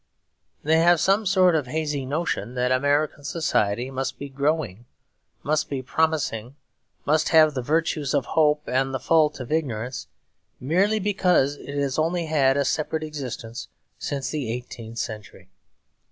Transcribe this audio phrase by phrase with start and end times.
[0.63, 4.85] They have some sort of hazy notion that American society must be growing,
[5.43, 6.55] must be promising,
[7.05, 10.07] must have the virtues of hope or the faults of ignorance,
[10.59, 13.67] merely because it has only had a separate existence
[13.99, 15.51] since the eighteenth century.